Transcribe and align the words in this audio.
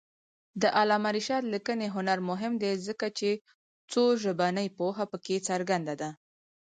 د 0.61 0.63
علامه 0.79 1.09
رشاد 1.17 1.43
لیکنی 1.53 1.87
هنر 1.95 2.19
مهم 2.29 2.53
دی 2.61 2.71
ځکه 2.87 3.07
چې 3.17 3.29
څوژبني 3.91 4.67
پوهه 4.77 5.05
پکې 5.11 5.35
څرګنده 5.49 5.93
ده. 6.01 6.09